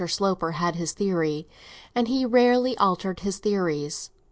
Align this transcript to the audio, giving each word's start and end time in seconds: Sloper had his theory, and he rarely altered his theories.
Sloper 0.07 0.53
had 0.53 0.77
his 0.77 0.93
theory, 0.93 1.47
and 1.93 2.07
he 2.07 2.25
rarely 2.25 2.75
altered 2.79 3.19
his 3.19 3.37
theories. 3.37 4.09